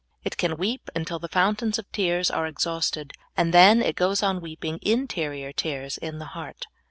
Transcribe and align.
It 0.23 0.35
can 0.35 0.57
weep 0.57 0.89
until 0.95 1.19
the 1.19 1.27
fountains 1.27 1.77
of 1.77 1.87
tears 1.91 2.31
are 2.31 2.47
exhausted, 2.47 3.13
and 3.37 3.53
then 3.53 3.83
it 3.83 3.95
goes 3.95 4.23
on 4.23 4.41
weeping 4.41 4.79
interior 4.81 5.51
tears 5.53 5.99
in 5.99 6.17
the 6.17 6.25
heart. 6.33 6.65